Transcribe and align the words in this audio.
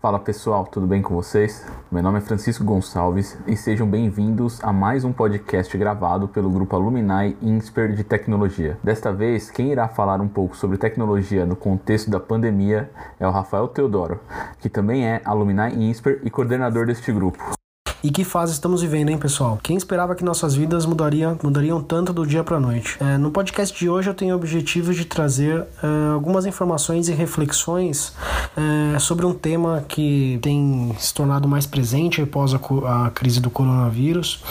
Fala 0.00 0.18
pessoal, 0.18 0.64
tudo 0.64 0.86
bem 0.86 1.02
com 1.02 1.14
vocês? 1.14 1.62
Meu 1.92 2.02
nome 2.02 2.16
é 2.16 2.20
Francisco 2.22 2.64
Gonçalves 2.64 3.36
e 3.46 3.54
sejam 3.54 3.86
bem-vindos 3.86 4.58
a 4.64 4.72
mais 4.72 5.04
um 5.04 5.12
podcast 5.12 5.76
gravado 5.76 6.26
pelo 6.26 6.48
grupo 6.48 6.74
Alumni 6.74 7.36
Insper 7.42 7.92
de 7.92 8.02
Tecnologia. 8.02 8.78
Desta 8.82 9.12
vez, 9.12 9.50
quem 9.50 9.70
irá 9.70 9.88
falar 9.88 10.18
um 10.22 10.28
pouco 10.28 10.56
sobre 10.56 10.78
tecnologia 10.78 11.44
no 11.44 11.54
contexto 11.54 12.10
da 12.10 12.18
pandemia 12.18 12.90
é 13.18 13.28
o 13.28 13.30
Rafael 13.30 13.68
Teodoro, 13.68 14.18
que 14.58 14.70
também 14.70 15.06
é 15.06 15.20
Alumni 15.22 15.90
Insper 15.90 16.22
e 16.24 16.30
coordenador 16.30 16.86
deste 16.86 17.12
grupo. 17.12 17.59
E 18.02 18.10
que 18.10 18.24
fase 18.24 18.52
estamos 18.52 18.80
vivendo, 18.80 19.10
hein, 19.10 19.18
pessoal? 19.18 19.58
Quem 19.62 19.76
esperava 19.76 20.14
que 20.14 20.24
nossas 20.24 20.54
vidas 20.54 20.86
mudaria, 20.86 21.36
mudariam 21.42 21.82
tanto 21.82 22.14
do 22.14 22.26
dia 22.26 22.42
para 22.42 22.56
a 22.56 22.60
noite? 22.60 22.96
É, 22.98 23.18
no 23.18 23.30
podcast 23.30 23.78
de 23.78 23.90
hoje 23.90 24.08
eu 24.08 24.14
tenho 24.14 24.34
o 24.34 24.38
objetivo 24.38 24.94
de 24.94 25.04
trazer 25.04 25.66
é, 25.82 26.12
algumas 26.14 26.46
informações 26.46 27.08
e 27.08 27.12
reflexões 27.12 28.14
é, 28.56 28.98
sobre 28.98 29.26
um 29.26 29.34
tema 29.34 29.84
que 29.86 30.38
tem 30.40 30.94
se 30.98 31.12
tornado 31.12 31.46
mais 31.46 31.66
presente 31.66 32.22
após 32.22 32.54
a, 32.54 33.06
a 33.06 33.10
crise 33.10 33.38
do 33.38 33.50
coronavírus 33.50 34.42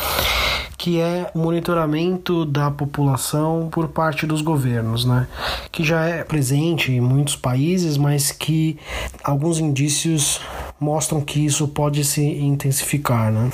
que 0.80 0.98
é 1.02 1.30
o 1.36 1.40
monitoramento 1.40 2.46
da 2.46 2.72
população 2.72 3.68
por 3.70 3.90
parte 3.90 4.26
dos 4.26 4.42
governos, 4.42 5.04
né? 5.04 5.28
Que 5.74 5.84
já 5.84 6.06
é 6.06 6.24
presente 6.24 6.94
em 6.94 7.02
muitos 7.02 7.36
países, 7.36 7.98
mas 7.98 8.32
que 8.32 8.80
alguns 9.22 9.60
indícios 9.60 10.40
mostram 10.80 11.22
que 11.22 11.44
isso 11.46 11.68
pode 11.68 12.04
se 12.06 12.22
intensificar, 12.22 13.32
né? 13.32 13.50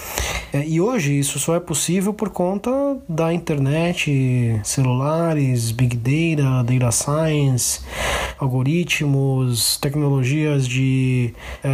É, 0.54 0.66
e 0.66 0.80
hoje 0.80 1.18
isso 1.18 1.40
só 1.40 1.56
é 1.56 1.60
possível 1.60 2.14
por 2.14 2.30
conta 2.30 2.72
da 3.10 3.34
internet, 3.34 4.60
celulares, 4.64 5.72
big 5.72 5.98
data, 5.98 6.64
data 6.64 6.92
science, 6.92 7.82
algoritmos, 8.38 9.78
tecnologias 9.78 10.68
de 10.68 11.34
é, 11.64 11.70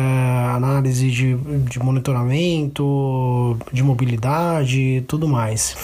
análise 0.56 1.12
de, 1.12 1.36
de 1.36 1.80
monitoramento, 1.80 3.58
de 3.72 3.84
mobilidade, 3.84 5.04
tudo 5.08 5.28
mais. 5.28 5.76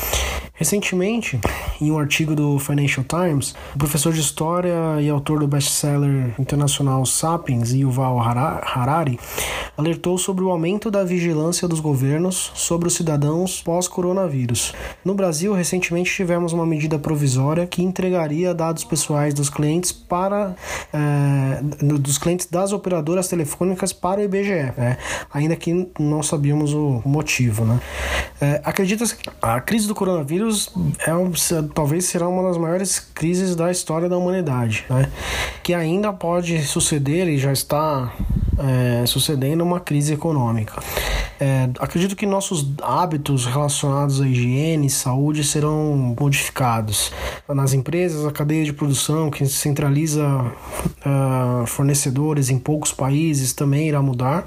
Recentemente, 0.58 1.40
em 1.80 1.92
um 1.92 2.00
artigo 2.00 2.36
do 2.36 2.58
Financial 2.58 3.06
Times, 3.06 3.54
o 3.76 3.78
professor 3.78 4.12
de 4.12 4.20
História 4.20 5.00
e 5.00 5.08
autor 5.08 5.40
do 5.40 5.48
best-seller 5.48 6.34
internacional 6.40 7.06
Sapiens, 7.06 7.74
Yuval 7.74 8.20
Harari, 8.20 9.20
alertou 9.78 10.18
sobre 10.18 10.44
o 10.44 10.50
aumento 10.50 10.90
da 10.90 11.04
vigilância 11.04 11.68
dos 11.68 11.80
governos 11.80 12.52
sobre 12.56 12.88
os 12.88 12.96
cidadãos 12.96 13.62
pós-coronavírus. 13.62 14.74
No 15.06 15.14
Brasil, 15.14 15.54
recentemente 15.54 16.12
tivemos 16.12 16.54
uma 16.54 16.66
medida 16.66 16.98
provisória 16.98 17.68
que 17.68 17.84
entregaria 17.84 18.52
dados 18.52 18.84
pessoais 18.84 19.36
dos 19.36 19.52
clientes 19.52 19.92
para 19.92 20.56
é, 20.92 21.62
dos 21.84 22.18
clientes 22.18 22.48
das 22.48 22.74
operadoras 22.74 23.28
telefônicas 23.28 23.94
para 23.94 24.22
o 24.22 24.24
IBGE, 24.24 24.74
né? 24.76 24.98
ainda 25.32 25.56
que 25.56 25.88
não 26.00 26.24
sabíamos 26.24 26.74
o 26.74 27.04
motivo. 27.06 27.64
Né? 27.64 27.80
É, 28.42 28.62
Acredita-se 28.64 29.16
que 29.16 29.30
a 29.40 29.62
crise 29.62 29.88
do 29.88 29.94
coronavírus 29.94 30.47
é 31.00 31.14
talvez 31.74 32.06
será 32.06 32.28
uma 32.28 32.44
das 32.44 32.58
maiores 32.58 33.00
crises 33.00 33.56
da 33.56 33.72
história 33.72 34.10
da 34.10 34.18
humanidade, 34.18 34.86
né? 34.90 35.10
que 35.64 35.74
ainda 35.74 36.12
pode 36.14 36.62
suceder 36.64 37.28
e 37.28 37.38
já 37.38 37.52
está 37.52 38.14
é, 38.58 39.06
sucedendo 39.06 39.64
uma 39.64 39.80
crise 39.80 40.14
econômica. 40.14 40.82
É, 41.40 41.70
acredito 41.80 42.16
que 42.16 42.26
nossos 42.26 42.66
hábitos 42.82 43.46
relacionados 43.46 44.22
à 44.22 44.28
higiene 44.28 44.88
e 44.88 44.90
saúde 44.90 45.44
serão 45.44 46.16
modificados. 46.20 47.12
Nas 47.48 47.74
empresas, 47.74 48.26
a 48.26 48.32
cadeia 48.32 48.64
de 48.64 48.74
produção 48.74 49.30
que 49.30 49.46
centraliza 49.46 50.26
uh, 50.26 51.66
fornecedores 51.68 52.50
em 52.50 52.58
poucos 52.58 52.92
países 52.92 53.54
também 53.54 53.88
irá 53.88 54.02
mudar. 54.02 54.46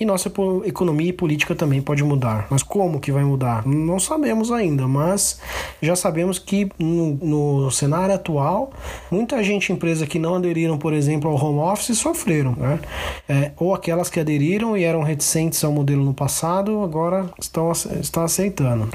E 0.00 0.04
nossa 0.04 0.32
economia 0.64 1.10
e 1.10 1.12
política 1.12 1.54
também 1.54 1.80
pode 1.80 2.02
mudar. 2.02 2.46
Mas 2.50 2.62
como 2.62 2.98
que 2.98 3.12
vai 3.12 3.24
mudar? 3.24 3.66
Não 3.66 4.00
sabemos 4.00 4.50
ainda, 4.50 4.88
mas 4.88 5.40
já 5.80 5.94
sabemos 5.94 6.38
que 6.38 6.68
no, 6.78 7.14
no 7.14 7.70
cenário 7.70 8.14
atual, 8.14 8.72
muita 9.10 9.42
gente, 9.42 9.72
empresa 9.72 10.06
que 10.06 10.18
não 10.18 10.34
aderiram, 10.34 10.78
por 10.78 10.92
exemplo, 10.92 11.30
ao 11.30 11.36
home 11.36 11.60
office, 11.60 11.96
sofreram. 11.98 12.52
Né? 12.56 12.80
É, 13.28 13.52
ou 13.56 13.74
aquelas 13.74 14.08
que 14.08 14.18
aderiram 14.18 14.76
e 14.76 14.84
eram 14.84 15.02
reticentes 15.02 15.62
ao 15.62 15.72
modelo 15.72 16.04
no 16.04 16.14
passado, 16.22 16.84
agora 16.84 17.28
estão, 17.36 17.72
estão 18.00 18.22
aceitando. 18.22 18.88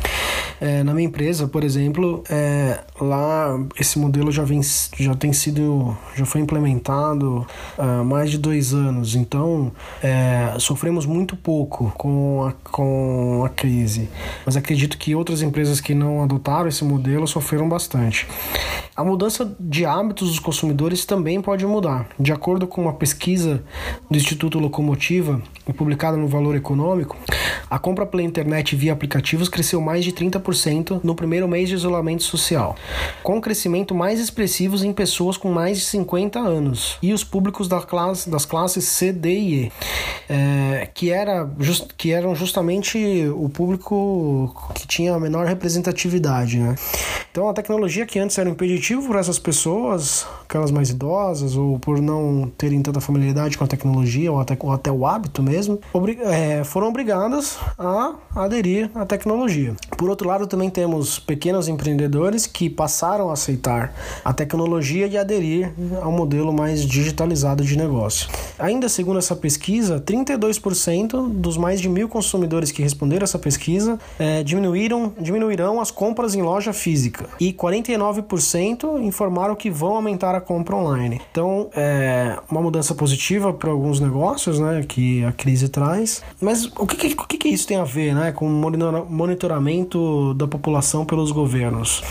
É, 0.61 0.81
na 0.81 0.93
minha 0.93 1.05
empresa, 1.05 1.45
por 1.45 1.61
exemplo, 1.61 2.23
é, 2.29 2.79
lá 3.01 3.59
esse 3.77 3.99
modelo 3.99 4.31
já, 4.31 4.45
vem, 4.45 4.61
já 4.97 5.13
tem 5.13 5.33
sido, 5.33 5.95
já 6.15 6.25
foi 6.25 6.39
implementado 6.39 7.45
há 7.77 8.01
mais 8.01 8.31
de 8.31 8.37
dois 8.37 8.73
anos, 8.73 9.13
então 9.13 9.73
é, 10.01 10.53
sofremos 10.57 11.05
muito 11.05 11.35
pouco 11.35 11.91
com 11.97 12.45
a, 12.45 12.53
com 12.71 13.43
a 13.45 13.49
crise, 13.49 14.07
mas 14.45 14.55
acredito 14.55 14.97
que 14.97 15.13
outras 15.13 15.41
empresas 15.41 15.81
que 15.81 15.93
não 15.93 16.23
adotaram 16.23 16.69
esse 16.69 16.85
modelo 16.85 17.27
sofreram 17.27 17.67
bastante. 17.67 18.25
A 18.95 19.03
mudança 19.03 19.53
de 19.59 19.85
hábitos 19.85 20.29
dos 20.29 20.39
consumidores 20.39 21.05
também 21.05 21.41
pode 21.41 21.65
mudar. 21.65 22.07
De 22.17 22.31
acordo 22.31 22.65
com 22.65 22.81
uma 22.81 22.93
pesquisa 22.93 23.61
do 24.09 24.17
Instituto 24.17 24.57
Locomotiva, 24.59 25.41
publicada 25.75 26.15
no 26.17 26.27
Valor 26.27 26.55
Econômico, 26.55 27.16
a 27.69 27.77
compra 27.77 28.05
pela 28.05 28.23
internet 28.23 28.75
via 28.75 28.93
aplicativos 28.93 29.49
cresceu 29.49 29.81
mais 29.81 30.03
de 30.03 30.11
30% 30.11 31.01
no 31.03 31.15
primeiro 31.15 31.47
mês 31.47 31.69
de 31.69 31.75
isolamento 31.75 32.23
social, 32.23 32.75
com 33.23 33.41
crescimento 33.41 33.93
mais 33.93 34.19
expressivos 34.19 34.83
em 34.83 34.93
pessoas 34.93 35.37
com 35.37 35.51
mais 35.51 35.77
de 35.77 35.85
50 35.85 36.39
anos 36.39 36.97
e 37.01 37.13
os 37.13 37.23
públicos 37.23 37.67
da 37.67 37.81
classe, 37.81 38.29
das 38.29 38.45
classes 38.45 38.85
C, 38.85 39.11
D 39.11 39.29
e 39.29 39.53
E, 39.53 39.71
é, 40.29 40.89
que, 40.93 41.11
era 41.11 41.49
just, 41.59 41.87
que 41.97 42.11
eram 42.11 42.35
justamente 42.35 42.97
o 43.35 43.49
público 43.49 44.55
que 44.75 44.87
tinha 44.87 45.13
a 45.13 45.19
menor 45.19 45.45
representatividade. 45.45 46.59
Né? 46.59 46.75
Então, 47.31 47.49
a 47.49 47.53
tecnologia 47.53 48.05
que 48.05 48.19
antes 48.19 48.37
era 48.37 48.49
impeditivo 48.49 49.07
para 49.07 49.19
essas 49.19 49.39
pessoas, 49.39 50.25
aquelas 50.47 50.71
mais 50.71 50.89
idosas, 50.89 51.57
ou 51.57 51.77
por 51.77 52.01
não 52.01 52.49
terem 52.57 52.81
tanta 52.81 53.01
familiaridade 53.01 53.57
com 53.57 53.63
a 53.65 53.67
tecnologia, 53.67 54.31
ou 54.31 54.39
até, 54.39 54.57
ou 54.59 54.71
até 54.71 54.89
o 54.89 55.05
hábito 55.05 55.43
mesmo, 55.43 55.79
obri 55.91 56.17
é, 56.21 56.63
foram 56.63 56.87
obrigadas 56.87 57.57
a 57.77 58.15
aderir 58.33 58.89
à 58.95 59.05
tecnologia. 59.05 59.75
Por 59.97 60.09
outro 60.09 60.27
lado, 60.27 60.47
também 60.47 60.69
temos 60.69 61.19
pequenos 61.19 61.67
empreendedores 61.67 62.47
que 62.47 62.69
passaram 62.69 63.29
a 63.29 63.33
aceitar 63.33 63.93
a 64.23 64.33
tecnologia 64.33 65.05
e 65.07 65.17
aderir 65.17 65.73
ao 66.01 66.11
modelo 66.11 66.53
mais 66.53 66.85
digitalizado 66.85 67.63
de 67.63 67.77
negócio. 67.77 68.29
Ainda 68.57 68.87
segundo 68.87 69.19
essa 69.19 69.35
pesquisa, 69.35 69.99
32% 69.99 71.29
dos 71.29 71.57
mais 71.57 71.81
de 71.81 71.89
mil 71.89 72.07
consumidores 72.07 72.71
que 72.71 72.81
responderam 72.81 73.25
essa 73.25 73.37
pesquisa 73.37 73.99
é, 74.17 74.43
diminuíram, 74.43 75.13
diminuirão 75.19 75.81
as 75.81 75.91
compras 75.91 76.35
em 76.35 76.41
loja 76.41 76.71
física 76.71 77.27
e 77.39 77.51
49% 77.51 79.01
informaram 79.01 79.55
que 79.55 79.69
vão 79.69 79.95
aumentar 79.95 80.36
a 80.37 80.41
compra 80.41 80.75
online. 80.75 81.21
Então, 81.31 81.69
é 81.75 82.37
uma 82.49 82.61
mudança 82.61 82.95
positiva 82.95 83.53
para 83.53 83.69
alguns 83.69 83.99
negócios, 83.99 84.59
né, 84.59 84.83
que 84.87 85.23
a 85.23 85.31
crise 85.31 85.69
traz. 85.69 86.23
Mas 86.39 86.65
o 86.65 86.85
que, 86.85 87.13
o 87.13 87.27
que, 87.27 87.49
isso 87.49 87.67
tem 87.67 87.77
a 87.77 87.83
ver, 87.83 88.13
né, 88.13 88.31
com 88.31 88.47
monitoramento 88.49 90.33
da 90.33 90.47
população 90.47 91.05
pelos 91.05 91.31
governos? 91.31 92.03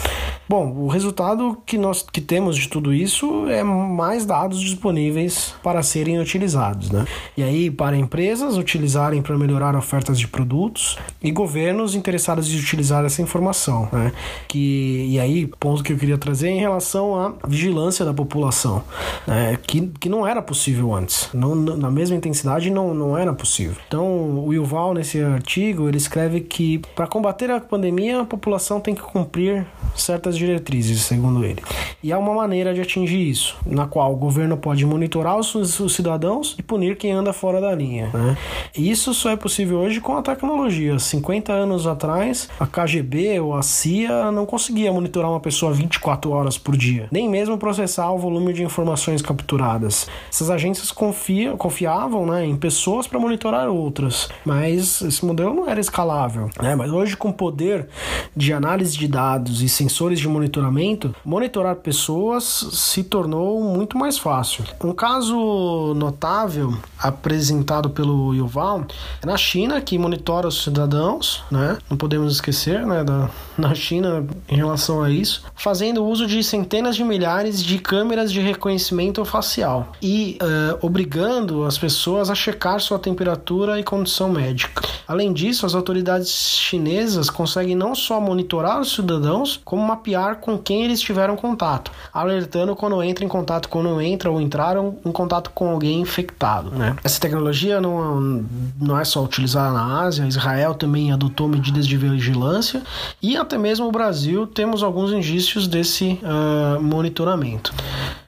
Bom, 0.49 0.73
o 0.77 0.87
resultado 0.87 1.59
que 1.67 1.77
nós 1.77 2.03
que 2.03 2.21
temos 2.21 2.57
de 2.57 2.69
tudo 2.69 2.95
isso 2.95 3.49
é 3.49 3.65
mais 3.65 4.25
dados 4.25 4.61
disponíveis 4.61 5.55
para 5.61 5.83
serem 5.83 6.21
utilizados, 6.21 6.89
né? 6.89 7.05
E 7.37 7.43
aí 7.43 7.69
para 7.69 7.97
empresas 7.97 8.57
utilizarem 8.57 9.21
para 9.23 9.37
melhorar 9.37 9.75
ofertas 9.75 10.17
de 10.19 10.29
produtos 10.29 10.97
e 11.21 11.33
governos 11.33 11.97
interessados 11.97 12.53
em 12.53 12.59
utilizar 12.59 13.05
essa 13.05 13.21
informação, 13.21 13.89
né? 13.93 14.13
Que 14.47 15.07
e 15.11 15.19
aí 15.19 15.49
ponto 15.59 15.83
que 15.83 15.93
eu 15.93 15.99
queria 15.99 16.17
trazer 16.17 16.49
em 16.49 16.61
relação 16.61 17.19
à 17.19 17.35
vigilância 17.49 18.05
da 18.05 18.15
população, 18.15 18.85
né? 19.27 19.59
Que, 19.67 19.89
que 19.99 20.09
não 20.09 20.25
era 20.25 20.41
possível 20.41 20.95
antes, 20.95 21.29
não 21.35 21.57
na 21.57 21.91
mesma 21.91 22.15
intensidade 22.15 22.71
não 22.71 22.95
não 22.95 23.19
era 23.19 23.33
possível. 23.33 23.75
Então 23.89 24.47
o 24.47 24.53
Yuval 24.55 24.95
nesse 24.95 25.21
artigo 25.21 25.89
ele 25.89 25.97
escreve 25.97 26.41
que 26.41 26.79
para 26.95 27.09
combater 27.09 27.51
a 27.51 27.59
pandemia 27.59 28.21
a 28.21 28.25
população 28.25 28.81
tem 28.81 28.95
que 28.95 29.03
cumprir 29.03 29.67
certas 29.95 30.37
diretrizes, 30.37 31.03
segundo 31.03 31.45
ele. 31.45 31.63
E 32.03 32.13
há 32.13 32.19
uma 32.19 32.35
maneira 32.35 32.75
de 32.75 32.81
atingir 32.81 33.29
isso, 33.29 33.57
na 33.65 33.87
qual 33.87 34.13
o 34.13 34.17
governo 34.17 34.57
pode 34.57 34.85
monitorar 34.85 35.39
os, 35.39 35.55
os 35.55 35.95
cidadãos 35.95 36.55
e 36.59 36.63
punir 36.63 36.97
quem 36.97 37.13
anda 37.13 37.33
fora 37.33 37.61
da 37.61 37.75
linha. 37.75 38.11
Né? 38.13 38.37
Isso 38.77 39.15
só 39.15 39.31
é 39.31 39.37
possível 39.37 39.79
hoje 39.79 40.01
com 40.01 40.17
a 40.17 40.23
tecnologia. 40.23 40.99
50 40.99 41.53
anos 41.53 41.87
atrás, 41.87 42.49
a 42.59 42.67
KGB 42.67 43.41
ou 43.41 43.55
a 43.55 43.63
CIA 43.63 44.31
não 44.31 44.47
conseguia 44.47 44.93
monitorar 44.93 45.31
uma 45.31 45.41
pessoa 45.41 45.73
24 45.73 46.31
horas 46.31 46.59
por 46.59 46.77
dia, 46.77 47.09
nem 47.11 47.29
mesmo 47.29 47.59
processar 47.59 48.11
o 48.11 48.19
volume 48.19 48.53
de 48.53 48.63
informações 48.63 49.23
capturadas. 49.23 50.09
Essas 50.31 50.51
agências 50.51 50.91
confia, 50.91 51.53
confiavam 51.53 52.27
né, 52.27 52.45
em 52.45 52.57
pessoas 52.57 53.07
para 53.07 53.19
monitorar 53.19 53.69
outras, 53.69 54.29
mas 54.45 55.01
esse 55.03 55.25
modelo 55.25 55.55
não 55.55 55.69
era 55.69 55.81
escalável. 55.81 56.51
Né? 56.61 56.75
Mas 56.75 56.91
hoje, 56.91 57.17
com 57.17 57.33
poder 57.33 57.89
de 58.35 58.53
análise 58.53 58.97
de 58.97 59.09
dados 59.09 59.63
e 59.63 59.69
sensores 59.87 60.19
de 60.19 60.29
monitoramento, 60.29 61.15
monitorar 61.25 61.77
pessoas 61.77 62.45
se 62.73 63.05
tornou 63.05 63.63
muito 63.63 63.97
mais 63.97 64.19
fácil. 64.19 64.65
Um 64.83 64.93
caso 64.93 65.95
notável 65.95 66.77
apresentado 66.99 67.91
pelo 67.91 68.35
Yuval 68.35 68.85
é 69.23 69.27
na 69.27 69.37
China, 69.37 69.81
que 69.81 69.97
monitora 69.97 70.49
os 70.49 70.65
cidadãos, 70.65 71.45
né? 71.51 71.79
Não 71.89 71.97
podemos 71.97 72.33
esquecer, 72.33 72.85
né, 72.85 73.05
da, 73.05 73.31
na 73.57 73.75
China 73.75 74.27
em 74.49 74.57
relação 74.57 75.03
a 75.03 75.11
isso, 75.11 75.45
fazendo 75.55 76.05
uso 76.05 76.27
de 76.27 76.43
centenas 76.43 76.97
de 76.97 77.05
milhares 77.05 77.63
de 77.63 77.79
câmeras 77.79 78.33
de 78.33 78.41
reconhecimento 78.41 79.25
facial 79.25 79.93
e 80.03 80.39
uh, 80.43 80.79
obrigando 80.85 81.65
as 81.65 81.79
pessoas 81.79 82.29
a 82.29 82.35
checar 82.35 82.81
sua 82.81 82.99
temperatura 82.99 83.79
e 83.79 83.85
condição 83.85 84.31
médica. 84.31 84.83
Além 85.07 85.33
disso, 85.33 85.65
as 85.65 85.75
autoridades 85.75 86.31
chinesas 86.31 87.31
conseguem 87.31 87.77
não 87.77 87.95
só 87.95 88.21
monitorar 88.21 88.81
os 88.81 88.93
cidadãos, 88.93 89.61
como 89.67 89.85
mapear 89.85 90.37
com 90.37 90.57
quem 90.57 90.85
eles 90.85 91.01
tiveram 91.01 91.35
contato, 91.35 91.91
alertando 92.15 92.77
quando 92.77 93.03
entra 93.03 93.25
em 93.25 93.29
contato, 93.29 93.69
quando 93.69 94.01
entra 94.01 94.31
ou 94.31 94.41
entraram 94.41 94.97
em 95.05 95.11
contato 95.11 95.51
com 95.51 95.71
alguém 95.71 96.01
infectado. 96.01 96.71
Né? 96.71 96.95
Essa 97.03 97.21
tecnologia 97.21 97.81
não, 97.81 98.47
não 98.81 98.97
é 98.97 99.05
só 99.05 99.25
utilizada 99.25 99.75
na 99.75 100.03
Ásia, 100.03 100.25
Israel 100.25 100.73
também 100.73 101.11
adotou 101.11 101.49
medidas 101.49 101.85
de 101.85 101.97
vigilância 101.97 102.81
e 103.21 103.37
até 103.37 103.59
mesmo 103.59 103.89
o 103.89 103.91
Brasil 103.91 104.47
temos 104.47 104.85
alguns 104.85 105.13
indícios 105.13 105.67
desse 105.67 106.21
uh, 106.23 106.81
monitoramento. 106.81 107.75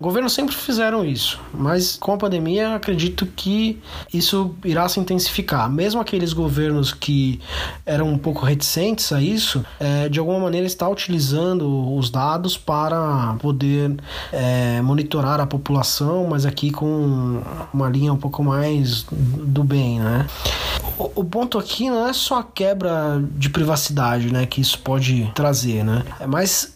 Governos 0.00 0.32
sempre 0.32 0.56
fizeram 0.56 1.04
isso, 1.04 1.40
mas 1.54 1.96
com 1.96 2.14
a 2.14 2.16
pandemia 2.16 2.74
acredito 2.74 3.24
que 3.26 3.78
isso 4.12 4.56
irá 4.64 4.88
se 4.88 4.98
intensificar. 4.98 5.70
Mesmo 5.70 6.00
aqueles 6.00 6.32
governos 6.32 6.92
que 6.92 7.40
eram 7.86 8.08
um 8.08 8.18
pouco 8.18 8.44
reticentes 8.44 9.12
a 9.12 9.22
isso, 9.22 9.64
é, 9.78 10.08
de 10.08 10.18
alguma 10.18 10.40
maneira 10.40 10.66
está 10.66 10.88
utilizando 10.88 11.27
os 11.36 12.10
dados 12.10 12.56
para 12.56 13.36
poder 13.40 13.96
é, 14.32 14.80
monitorar 14.82 15.40
a 15.40 15.46
população, 15.46 16.26
mas 16.28 16.46
aqui 16.46 16.70
com 16.70 17.40
uma 17.72 17.88
linha 17.88 18.12
um 18.12 18.16
pouco 18.16 18.42
mais 18.42 19.04
do 19.10 19.64
bem, 19.64 20.00
né? 20.00 20.26
O, 20.98 21.24
ponto 21.24 21.58
aqui 21.58 21.88
não 21.88 22.08
é 22.08 22.12
só 22.12 22.40
a 22.40 22.42
quebra 22.42 23.22
de 23.36 23.48
privacidade, 23.50 24.32
né, 24.32 24.46
que 24.46 24.60
isso 24.60 24.78
pode 24.80 25.30
trazer, 25.34 25.84
né? 25.84 26.02
É 26.18 26.26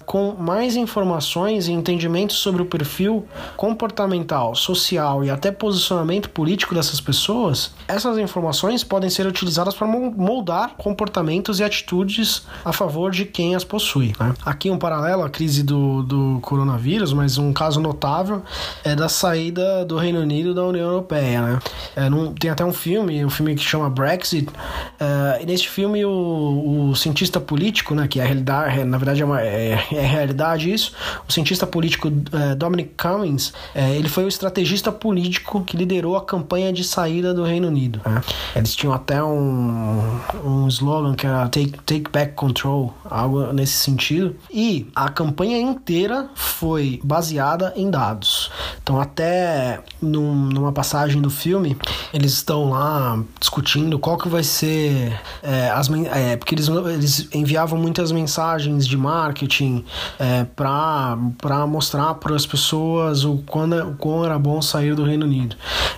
com 0.06 0.34
mais 0.38 0.76
informações 0.76 1.66
e 1.68 1.72
entendimentos 1.72 2.36
sobre 2.36 2.62
o 2.62 2.66
perfil 2.66 3.26
comportamental, 3.56 4.54
social 4.54 5.24
e 5.24 5.30
até 5.30 5.50
posicionamento 5.50 6.30
político 6.30 6.74
dessas 6.74 7.00
pessoas, 7.00 7.72
essas 7.88 8.18
informações 8.18 8.84
podem 8.84 9.10
ser 9.10 9.26
utilizadas 9.26 9.74
para 9.74 9.86
moldar 9.86 10.74
comportamentos 10.76 11.60
e 11.60 11.64
atitudes 11.64 12.42
a 12.64 12.72
favor 12.72 13.10
de 13.10 13.24
quem 13.24 13.54
as 13.54 13.64
possui. 13.64 14.12
Né? 14.20 14.34
Aqui 14.44 14.70
um 14.70 14.78
paralelo 14.78 15.22
à 15.22 15.30
crise 15.30 15.62
do, 15.62 16.02
do 16.02 16.38
coronavírus, 16.40 17.12
mas 17.12 17.38
um 17.38 17.52
caso 17.52 17.80
notável 17.80 18.42
é 18.82 18.94
da 18.94 19.08
saída 19.08 19.84
do 19.84 19.96
Reino 19.96 20.20
Unido 20.20 20.52
da 20.52 20.64
União 20.64 20.88
Europeia. 20.88 21.40
Né? 21.40 21.58
É, 21.94 22.02
tem 22.38 22.50
até 22.50 22.64
um 22.64 22.72
filme, 22.72 23.24
um 23.24 23.30
filme 23.30 23.54
que 23.54 23.62
chama 23.62 23.88
Brexit, 23.88 24.48
é, 24.98 25.42
e 25.42 25.46
neste 25.46 25.68
filme 25.68 26.04
o, 26.04 26.90
o, 26.90 26.96
cientista 26.96 27.40
político, 27.40 27.94
né, 27.94 28.08
que 28.08 28.18
é 28.18 28.22
a 28.22 28.26
realidade, 28.26 28.84
na 28.84 28.98
verdade 28.98 29.22
é, 29.22 29.24
uma, 29.24 29.40
é, 29.40 29.72
é 29.92 30.00
realidade 30.00 30.72
isso, 30.72 30.92
o 31.28 31.32
cientista 31.32 31.66
político 31.66 32.08
é, 32.32 32.54
Dominic 32.54 32.92
Cummings, 33.00 33.52
é, 33.74 33.94
ele 33.94 34.08
foi 34.08 34.24
o 34.24 34.28
estrategista 34.28 34.90
político 34.90 35.62
que 35.64 35.76
liderou 35.76 36.16
a 36.16 36.24
campanha 36.24 36.72
de 36.72 36.84
saída 36.84 37.32
do 37.32 37.44
Reino 37.44 37.68
Unido. 37.68 38.00
Né? 38.04 38.22
Eles 38.56 38.74
tinham 38.74 38.92
até 38.92 39.22
um, 39.22 40.20
um 40.44 40.68
slogan 40.68 41.14
que 41.14 41.26
era 41.26 41.48
Take, 41.48 41.78
take 41.86 42.10
Back 42.10 42.34
Control, 42.34 42.94
algo 43.04 43.52
nesse 43.52 43.74
sentido. 43.74 44.31
E 44.50 44.90
a 44.94 45.08
campanha 45.08 45.58
inteira 45.58 46.28
foi 46.34 47.00
baseada 47.02 47.72
em 47.76 47.90
dados. 47.90 48.50
Então, 48.82 49.00
até 49.00 49.80
num, 50.00 50.34
numa 50.34 50.72
passagem 50.72 51.20
do 51.20 51.30
filme, 51.30 51.76
eles 52.12 52.32
estão 52.32 52.70
lá 52.70 53.22
discutindo 53.38 53.98
qual 53.98 54.16
que 54.16 54.28
vai 54.28 54.42
ser 54.42 55.20
é, 55.42 55.70
as 55.70 55.90
é, 55.90 56.36
porque 56.36 56.54
eles, 56.54 56.68
eles 56.68 57.28
enviavam 57.32 57.78
muitas 57.78 58.12
mensagens 58.12 58.86
de 58.86 58.96
marketing 58.96 59.84
é, 60.18 60.44
para 60.44 61.66
mostrar 61.66 62.14
para 62.14 62.34
as 62.34 62.46
pessoas 62.46 63.24
o 63.24 63.42
quando, 63.46 63.76
o 63.90 63.94
quão 63.94 64.24
era 64.24 64.38
bom 64.38 64.60
sair 64.60 64.94
do 64.94 65.04
Reino 65.04 65.26
Unido. 65.26 65.56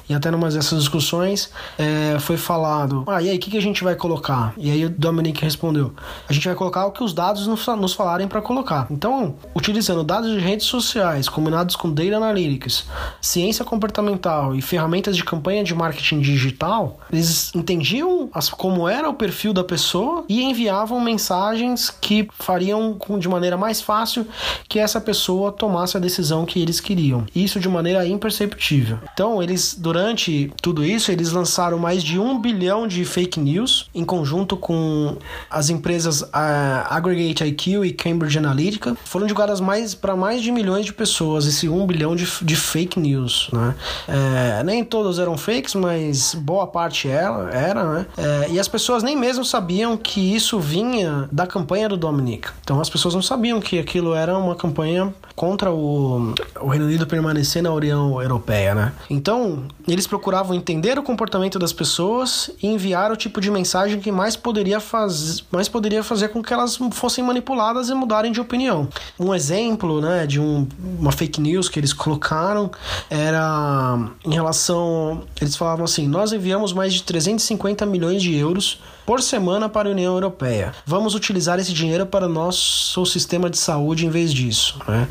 E 0.08 0.14
até 0.14 0.30
numa 0.30 0.50
dessas 0.50 0.80
discussões 0.80 1.50
é, 1.78 2.18
foi 2.18 2.36
falado: 2.36 3.04
ah, 3.06 3.22
e 3.22 3.30
aí, 3.30 3.36
o 3.36 3.40
que, 3.40 3.50
que 3.50 3.56
a 3.56 3.62
gente 3.62 3.82
vai 3.82 3.94
colocar? 3.94 4.52
E 4.56 4.70
aí 4.70 4.84
o 4.84 4.90
Dominic 4.90 5.42
respondeu: 5.42 5.92
a 6.28 6.32
gente 6.32 6.46
vai 6.46 6.54
colocar 6.54 6.86
o 6.86 6.92
que 6.92 7.02
os 7.02 7.12
dados 7.12 7.46
nos, 7.46 7.66
nos 7.66 7.94
falarem 8.24 8.28
para 8.28 8.40
colocar. 8.40 8.86
Então, 8.90 9.34
utilizando 9.54 10.02
dados 10.02 10.30
de 10.30 10.38
redes 10.38 10.66
sociais 10.66 11.28
combinados 11.28 11.76
com 11.76 11.92
data 11.92 12.16
analytics, 12.16 12.86
ciência 13.20 13.64
comportamental 13.64 14.54
e 14.54 14.62
ferramentas 14.62 15.16
de 15.16 15.24
campanha 15.24 15.62
de 15.62 15.74
marketing 15.74 16.20
digital, 16.20 16.98
eles 17.12 17.54
entendiam 17.54 18.28
as, 18.32 18.48
como 18.48 18.88
era 18.88 19.08
o 19.08 19.14
perfil 19.14 19.52
da 19.52 19.62
pessoa 19.62 20.24
e 20.28 20.42
enviavam 20.42 21.00
mensagens 21.00 21.90
que 21.90 22.28
fariam 22.38 22.98
de 23.18 23.28
maneira 23.28 23.56
mais 23.56 23.80
fácil 23.80 24.26
que 24.68 24.78
essa 24.78 25.00
pessoa 25.00 25.52
tomasse 25.52 25.96
a 25.96 26.00
decisão 26.00 26.44
que 26.44 26.60
eles 26.60 26.80
queriam. 26.80 27.26
Isso 27.34 27.60
de 27.60 27.68
maneira 27.68 28.06
imperceptível. 28.06 28.98
Então, 29.12 29.42
eles, 29.42 29.76
durante 29.78 30.52
tudo 30.60 30.84
isso, 30.84 31.12
eles 31.12 31.32
lançaram 31.32 31.78
mais 31.78 32.02
de 32.02 32.18
um 32.18 32.40
bilhão 32.40 32.86
de 32.86 33.04
fake 33.04 33.38
news 33.38 33.88
em 33.94 34.04
conjunto 34.04 34.56
com 34.56 35.16
as 35.50 35.68
empresas 35.70 36.22
uh, 36.22 36.86
Aggregate 36.88 37.44
IQ 37.44 37.84
e 37.84 37.92
Cambridge 37.92 38.13
Analytica. 38.38 38.96
Foram 39.04 39.26
divulgadas 39.26 39.60
mais 39.60 39.94
para 39.94 40.16
mais 40.16 40.42
de 40.42 40.50
milhões 40.50 40.86
de 40.86 40.92
pessoas 40.92 41.46
esse 41.46 41.68
um 41.68 41.86
bilhão 41.86 42.14
de, 42.14 42.26
de 42.42 42.56
fake 42.56 42.98
news. 42.98 43.48
Né? 43.52 43.74
É, 44.08 44.62
nem 44.64 44.84
todos 44.84 45.18
eram 45.18 45.36
fakes, 45.36 45.74
mas 45.74 46.34
boa 46.34 46.66
parte 46.66 47.08
era, 47.08 47.50
era 47.50 47.84
né? 47.84 48.06
É, 48.16 48.50
e 48.50 48.60
as 48.60 48.68
pessoas 48.68 49.02
nem 49.02 49.16
mesmo 49.16 49.44
sabiam 49.44 49.96
que 49.96 50.34
isso 50.34 50.58
vinha 50.58 51.28
da 51.30 51.46
campanha 51.46 51.88
do 51.88 51.96
Dominic. 51.96 52.48
Então 52.62 52.80
as 52.80 52.90
pessoas 52.90 53.14
não 53.14 53.22
sabiam 53.22 53.60
que 53.60 53.78
aquilo 53.78 54.14
era 54.14 54.36
uma 54.36 54.54
campanha 54.54 55.12
contra 55.34 55.72
o, 55.72 56.32
o 56.60 56.68
Reino 56.68 56.86
Unido 56.86 57.06
permanecer 57.06 57.62
na 57.62 57.72
União 57.72 58.20
Europeia, 58.22 58.74
né? 58.74 58.92
Então, 59.10 59.64
eles 59.86 60.06
procuravam 60.06 60.54
entender 60.54 60.98
o 60.98 61.02
comportamento 61.02 61.58
das 61.58 61.72
pessoas 61.72 62.50
e 62.62 62.68
enviar 62.68 63.10
o 63.10 63.16
tipo 63.16 63.40
de 63.40 63.50
mensagem 63.50 64.00
que 64.00 64.12
mais 64.12 64.36
poderia, 64.36 64.78
faz, 64.80 65.44
mais 65.50 65.68
poderia 65.68 66.02
fazer 66.02 66.28
com 66.28 66.42
que 66.42 66.52
elas 66.52 66.78
fossem 66.92 67.24
manipuladas 67.24 67.88
e 67.88 67.94
mudarem 68.04 68.30
de 68.30 68.40
opinião. 68.40 68.88
Um 69.18 69.34
exemplo, 69.34 70.00
né, 70.00 70.26
de 70.26 70.40
um, 70.40 70.68
uma 70.98 71.10
fake 71.10 71.40
news 71.40 71.68
que 71.68 71.80
eles 71.80 71.92
colocaram 71.92 72.70
era 73.10 73.98
em 74.24 74.32
relação, 74.32 75.22
eles 75.40 75.56
falavam 75.56 75.84
assim: 75.84 76.06
"Nós 76.06 76.32
enviamos 76.32 76.72
mais 76.72 76.92
de 76.94 77.02
350 77.02 77.84
milhões 77.86 78.22
de 78.22 78.34
euros 78.34 78.80
por 79.06 79.20
semana 79.20 79.68
para 79.68 79.88
a 79.88 79.92
União 79.92 80.14
Europeia. 80.14 80.72
Vamos 80.86 81.14
utilizar 81.14 81.58
esse 81.58 81.72
dinheiro 81.72 82.06
para 82.06 82.26
o 82.26 82.28
nosso 82.28 83.04
sistema 83.04 83.50
de 83.50 83.58
saúde 83.58 84.06
em 84.06 84.10
vez 84.10 84.32
disso. 84.32 84.78
Né? 84.88 85.08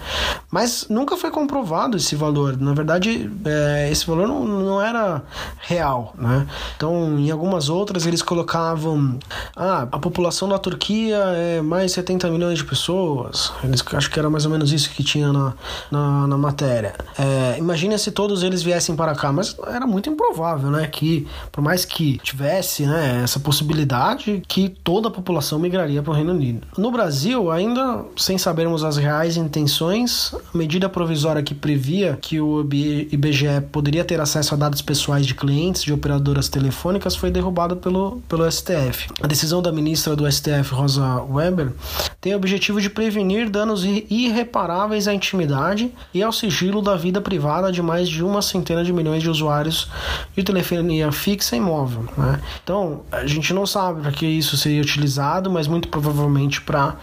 Mas 0.49 0.87
nunca 0.89 1.15
foi 1.15 1.29
comprovado 1.29 1.97
esse 1.97 2.15
valor. 2.15 2.57
Na 2.57 2.73
verdade, 2.73 3.29
é, 3.45 3.89
esse 3.91 4.05
valor 4.05 4.27
não, 4.27 4.45
não 4.45 4.81
era 4.81 5.21
real. 5.61 6.13
Né? 6.17 6.47
Então, 6.75 7.19
em 7.19 7.29
algumas 7.29 7.69
outras, 7.69 8.05
eles 8.05 8.21
colocavam: 8.21 9.19
ah, 9.55 9.87
a 9.91 9.99
população 9.99 10.49
da 10.49 10.57
Turquia 10.57 11.17
é 11.35 11.61
mais 11.61 11.91
70 11.91 12.29
milhões 12.29 12.57
de 12.57 12.65
pessoas. 12.65 13.51
Eles, 13.63 13.83
acho 13.93 14.09
que 14.09 14.17
era 14.17 14.29
mais 14.29 14.45
ou 14.45 14.51
menos 14.51 14.71
isso 14.71 14.89
que 14.89 15.03
tinha 15.03 15.31
na, 15.31 15.53
na, 15.91 16.27
na 16.27 16.37
matéria. 16.37 16.95
É, 17.17 17.57
imagina 17.57 17.97
se 17.97 18.11
todos 18.11 18.41
eles 18.43 18.63
viessem 18.63 18.95
para 18.95 19.13
cá, 19.15 19.31
mas 19.31 19.55
era 19.67 19.85
muito 19.85 20.09
improvável, 20.09 20.71
né? 20.71 20.87
Que 20.87 21.27
por 21.51 21.61
mais 21.61 21.85
que 21.85 22.17
tivesse 22.19 22.85
né, 22.85 23.21
essa 23.23 23.39
possibilidade 23.39 23.82
possibilidade 23.83 24.41
que 24.47 24.69
toda 24.69 25.07
a 25.07 25.11
população 25.11 25.59
migraria 25.59 26.01
para 26.01 26.11
o 26.11 26.15
Reino 26.15 26.31
Unido. 26.31 26.67
No 26.77 26.91
Brasil, 26.91 27.51
ainda 27.51 28.03
sem 28.15 28.37
sabermos 28.37 28.83
as 28.83 28.97
reais 28.97 29.37
intenções, 29.37 30.33
a 30.53 30.57
medida 30.57 30.89
provisória 30.89 31.43
que 31.43 31.53
previa 31.53 32.17
que 32.21 32.39
o 32.39 32.61
IBGE 32.61 33.61
poderia 33.71 34.03
ter 34.03 34.19
acesso 34.19 34.53
a 34.53 34.57
dados 34.57 34.81
pessoais 34.81 35.25
de 35.25 35.35
clientes 35.35 35.83
de 35.83 35.93
operadoras 35.93 36.49
telefônicas 36.49 37.15
foi 37.15 37.29
derrubada 37.29 37.75
pelo, 37.75 38.21
pelo 38.27 38.49
STF. 38.49 39.07
A 39.21 39.27
decisão 39.27 39.61
da 39.61 39.71
ministra 39.71 40.15
do 40.15 40.29
STF, 40.31 40.73
Rosa 40.73 41.21
Weber, 41.23 41.73
tem 42.21 42.33
o 42.33 42.37
objetivo 42.37 42.79
de 42.79 42.89
prevenir 42.89 43.49
danos 43.49 43.83
irreparáveis 43.83 45.07
à 45.07 45.13
intimidade 45.13 45.91
e 46.13 46.23
ao 46.23 46.31
sigilo 46.31 46.81
da 46.81 46.95
vida 46.95 47.19
privada 47.21 47.71
de 47.71 47.81
mais 47.81 48.07
de 48.07 48.23
uma 48.23 48.41
centena 48.41 48.83
de 48.83 48.93
milhões 48.93 49.21
de 49.21 49.29
usuários 49.29 49.89
de 50.35 50.43
telefonia 50.43 51.11
fixa 51.11 51.55
e 51.55 51.59
móvel. 51.59 52.05
Né? 52.17 52.39
Então, 52.63 53.01
a 53.11 53.25
gente 53.25 53.53
não 53.53 53.65
sabe 53.73 54.01
para 54.01 54.11
que 54.11 54.25
isso 54.25 54.55
seria 54.55 54.81
utilizado, 54.81 55.49
mas 55.49 55.67
muito 55.67 55.87
provavelmente 55.87 56.61
para 56.61 56.95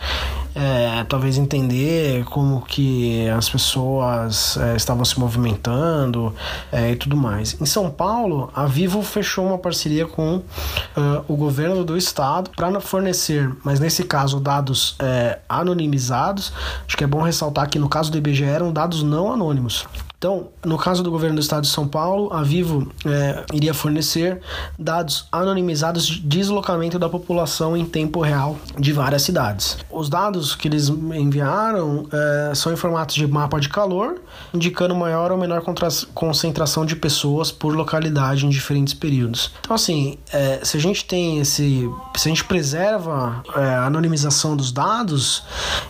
é, 0.54 1.04
talvez 1.08 1.36
entender 1.36 2.24
como 2.24 2.62
que 2.62 3.28
as 3.28 3.48
pessoas 3.48 4.56
é, 4.56 4.76
estavam 4.76 5.04
se 5.04 5.18
movimentando 5.18 6.32
é, 6.70 6.92
e 6.92 6.96
tudo 6.96 7.16
mais. 7.16 7.60
Em 7.60 7.66
São 7.66 7.90
Paulo, 7.90 8.50
a 8.54 8.66
Vivo 8.66 9.02
fechou 9.02 9.46
uma 9.46 9.58
parceria 9.58 10.06
com 10.06 10.36
uh, 10.36 10.42
o 11.26 11.36
governo 11.36 11.84
do 11.84 11.96
estado 11.96 12.50
para 12.56 12.80
fornecer, 12.80 13.50
mas 13.64 13.80
nesse 13.80 14.04
caso 14.04 14.38
dados 14.38 14.94
é, 15.00 15.40
anonimizados. 15.48 16.52
Acho 16.86 16.96
que 16.96 17.04
é 17.04 17.06
bom 17.06 17.22
ressaltar 17.22 17.68
que 17.68 17.78
no 17.78 17.88
caso 17.88 18.12
do 18.12 18.18
IBGE 18.18 18.44
eram 18.44 18.72
dados 18.72 19.02
não 19.02 19.32
anônimos. 19.32 19.86
Então, 20.20 20.48
no 20.62 20.76
caso 20.76 21.02
do 21.02 21.10
governo 21.10 21.36
do 21.36 21.40
estado 21.40 21.62
de 21.62 21.68
São 21.68 21.88
Paulo, 21.88 22.30
a 22.30 22.42
Vivo 22.42 22.92
é, 23.06 23.42
iria 23.54 23.72
fornecer 23.72 24.38
dados 24.78 25.26
anonimizados 25.32 26.04
de 26.04 26.20
deslocamento 26.20 26.98
da 26.98 27.08
população 27.08 27.74
em 27.74 27.86
tempo 27.86 28.20
real 28.20 28.58
de 28.78 28.92
várias 28.92 29.22
cidades. 29.22 29.78
Os 29.90 30.10
dados 30.10 30.54
que 30.54 30.68
eles 30.68 30.90
enviaram 30.90 32.06
é, 32.12 32.54
são 32.54 32.70
em 32.70 32.76
formato 32.76 33.14
de 33.14 33.26
mapa 33.26 33.58
de 33.58 33.70
calor, 33.70 34.20
indicando 34.52 34.94
maior 34.94 35.32
ou 35.32 35.38
menor 35.38 35.62
concentração 36.12 36.84
de 36.84 36.96
pessoas 36.96 37.50
por 37.50 37.74
localidade 37.74 38.44
em 38.44 38.50
diferentes 38.50 38.92
períodos. 38.92 39.50
Então, 39.60 39.74
assim, 39.74 40.18
é, 40.30 40.60
se 40.62 40.76
a 40.76 40.80
gente 40.80 41.02
tem 41.06 41.38
esse. 41.38 41.88
Se 42.14 42.28
a 42.28 42.30
gente 42.30 42.44
preserva 42.44 43.42
é, 43.56 43.60
a 43.60 43.86
anonimização 43.86 44.54
dos 44.54 44.70
dados, 44.70 45.44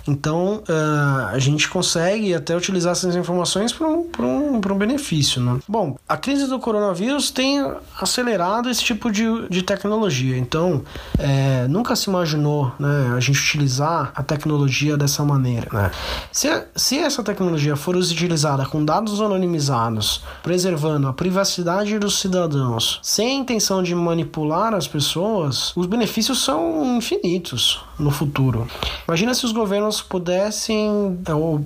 então 0.07 0.63
é, 0.69 1.35
a 1.35 1.39
gente 1.41 1.69
consegue 1.69 2.33
até 2.33 2.57
utilizar 2.57 2.93
essas 2.93 3.17
informações 3.17 3.73
para 3.73 3.89
um 3.89 4.09
para 4.21 4.27
um, 4.27 4.57
um 4.57 4.79
benefício. 4.79 5.41
Né? 5.41 5.59
Bom, 5.67 5.97
a 6.07 6.17
crise 6.17 6.47
do 6.47 6.59
coronavírus 6.59 7.31
tem 7.31 7.65
acelerado 7.99 8.69
esse 8.69 8.85
tipo 8.85 9.11
de, 9.11 9.49
de 9.49 9.63
tecnologia. 9.63 10.37
Então, 10.37 10.83
é, 11.19 11.67
nunca 11.69 11.97
se 11.97 12.11
imaginou 12.11 12.73
né, 12.79 13.15
a 13.17 13.21
gente 13.21 13.41
utilizar 13.41 14.13
a 14.15 14.23
tecnologia 14.23 14.97
dessa 14.97 15.25
maneira. 15.25 15.69
Né? 15.73 15.91
Se, 16.31 16.49
se 16.77 16.99
essa 16.99 17.23
tecnologia 17.23 17.77
for 17.77 17.97
utilizada 17.97 18.67
com 18.67 18.85
dados 18.85 19.21
anonimizados, 19.21 20.23
preservando 20.43 21.09
a 21.09 21.13
privacidade 21.13 21.99
dos 21.99 22.21
cidadãos, 22.21 23.01
sem 23.03 23.31
a 23.31 23.41
intenção 23.41 23.83
de 23.83 23.95
manipular 23.95 24.75
as 24.75 24.87
pessoas, 24.87 25.75
os 25.77 25.87
benefícios 25.87 26.45
são 26.45 26.97
infinitos 26.97 27.83
no 27.99 28.11
futuro. 28.11 28.67
Imagina 29.07 29.35
se 29.35 29.45
os 29.45 29.53
governos 29.53 30.01
pudessem 30.01 31.19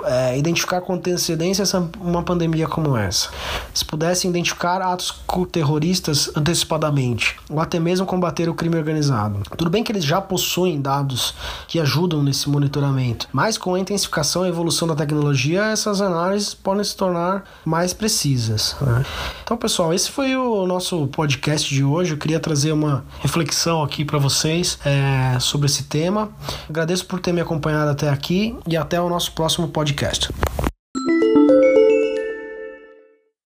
é, 0.04 0.38
identificar 0.38 0.80
com 0.80 0.94
antecedência 0.94 1.64
uma 2.00 2.22
pandemia 2.22 2.43
pandemia 2.44 2.68
como 2.68 2.96
essa. 2.96 3.30
Se 3.72 3.84
pudessem 3.84 4.30
identificar 4.30 4.80
atos 4.82 5.14
terroristas 5.50 6.30
antecipadamente, 6.36 7.36
ou 7.50 7.60
até 7.60 7.80
mesmo 7.80 8.06
combater 8.06 8.48
o 8.48 8.54
crime 8.54 8.76
organizado. 8.76 9.40
Tudo 9.56 9.70
bem 9.70 9.82
que 9.82 9.90
eles 9.90 10.04
já 10.04 10.20
possuem 10.20 10.80
dados 10.80 11.34
que 11.66 11.80
ajudam 11.80 12.22
nesse 12.22 12.48
monitoramento, 12.48 13.28
mas 13.32 13.58
com 13.58 13.74
a 13.74 13.80
intensificação 13.80 14.46
e 14.46 14.48
evolução 14.48 14.86
da 14.86 14.94
tecnologia, 14.94 15.64
essas 15.64 16.00
análises 16.00 16.54
podem 16.54 16.84
se 16.84 16.96
tornar 16.96 17.44
mais 17.64 17.92
precisas. 17.92 18.76
Né? 18.80 19.04
Então, 19.42 19.56
pessoal, 19.56 19.92
esse 19.92 20.10
foi 20.10 20.36
o 20.36 20.66
nosso 20.66 21.06
podcast 21.08 21.72
de 21.72 21.82
hoje. 21.82 22.12
Eu 22.12 22.18
queria 22.18 22.38
trazer 22.38 22.72
uma 22.72 23.04
reflexão 23.20 23.82
aqui 23.82 24.04
para 24.04 24.18
vocês 24.18 24.78
é, 24.84 25.38
sobre 25.40 25.66
esse 25.66 25.84
tema. 25.84 26.28
Agradeço 26.68 27.06
por 27.06 27.20
ter 27.20 27.32
me 27.32 27.40
acompanhado 27.40 27.90
até 27.90 28.08
aqui 28.08 28.56
e 28.68 28.76
até 28.76 29.00
o 29.00 29.08
nosso 29.08 29.32
próximo 29.32 29.68
podcast. 29.68 30.28